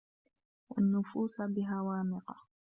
وَالنُّفُوسَ 0.69 1.41
بِهَا 1.41 1.81
وَامِقَةٌ 1.81 2.35